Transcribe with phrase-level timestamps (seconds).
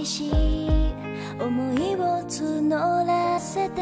[0.00, 3.80] 思いを募らせて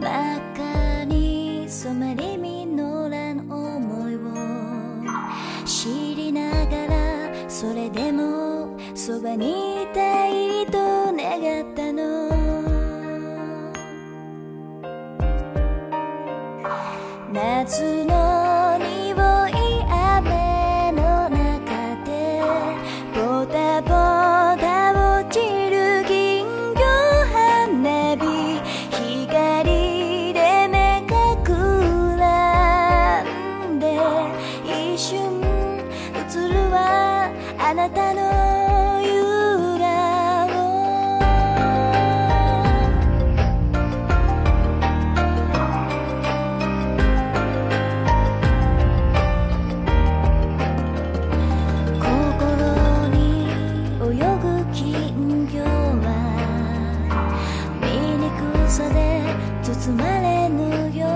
[0.00, 4.20] 真っ赤に染まり実らぬ思いを
[5.64, 12.30] 知りながらそれでもそばにいたいと願ったの
[17.32, 18.21] 夏の
[34.96, 38.20] 瞬映るはあなたの
[39.02, 40.52] ゆらを
[51.98, 53.16] 心に
[54.00, 55.64] 泳ぐ金魚
[56.02, 56.06] は
[57.80, 59.00] 醜さで
[59.62, 60.60] 包まれぬ
[60.96, 61.11] よ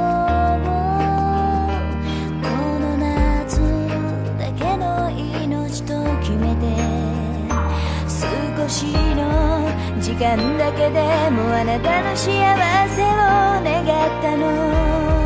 [8.69, 9.69] しの。
[10.01, 11.01] 時間だけで
[11.31, 12.27] もあなたの幸
[12.89, 13.07] せを
[13.63, 15.26] 願ったの。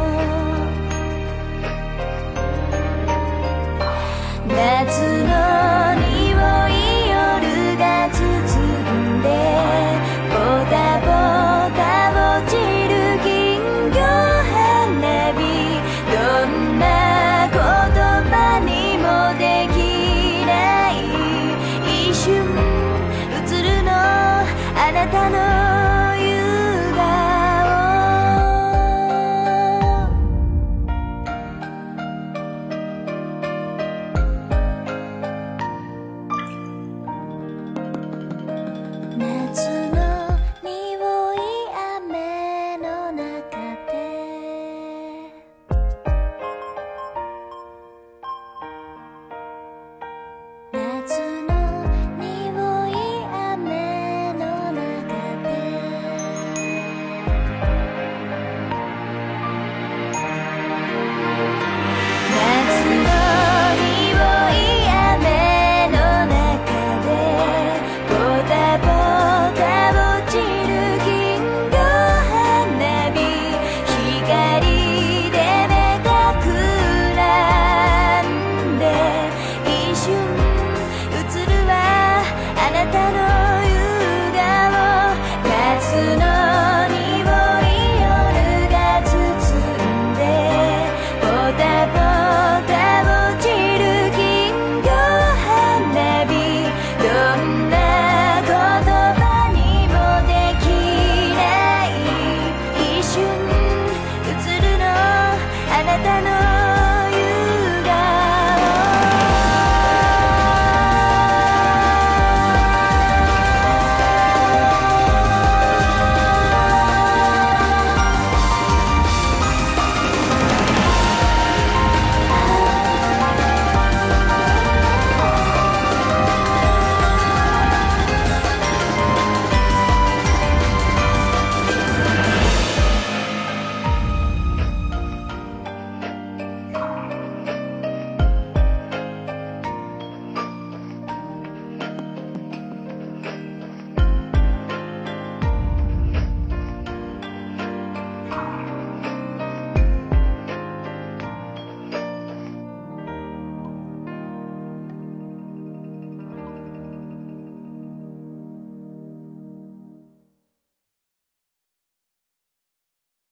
[105.80, 106.39] あなたの